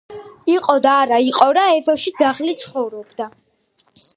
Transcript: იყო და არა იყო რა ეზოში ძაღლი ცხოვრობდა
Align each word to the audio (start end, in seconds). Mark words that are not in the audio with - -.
იყო 0.53 0.75
და 0.85 0.93
არა 1.01 1.19
იყო 1.25 1.47
რა 1.59 1.65
ეზოში 1.75 2.15
ძაღლი 2.23 2.57
ცხოვრობდა 2.63 3.33